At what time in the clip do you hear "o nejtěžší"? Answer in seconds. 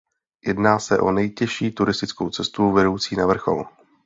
0.99-1.71